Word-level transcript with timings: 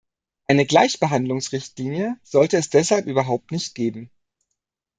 Eine 0.47 0.65
Gleichbehandlungsrichtlinie 0.65 2.17
sollte 2.23 2.57
es 2.57 2.71
deshalb 2.71 3.05
überhaupt 3.05 3.51
nicht 3.51 3.75
geben. 3.75 4.09